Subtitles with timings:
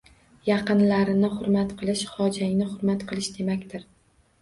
[0.45, 3.91] Yaqinlarini hurmat qilish xojangni hurmat qilish demakdir.